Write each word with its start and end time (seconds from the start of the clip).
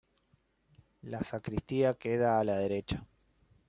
La 1.03 1.21
sacristía 1.23 1.93
queda 1.93 2.39
a 2.39 2.43
la 2.43 2.55
derecha. 2.57 3.05